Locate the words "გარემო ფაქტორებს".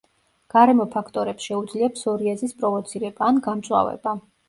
0.53-1.51